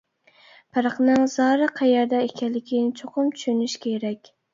پەرقنىڭ 0.77 1.27
زارى 1.33 1.67
قەيەردە 1.79 2.21
ئىكەنلىكىنى 2.29 2.95
چوقۇم 3.03 3.29
چۈشىنىش 3.37 3.77
كېرەك. 3.85 4.33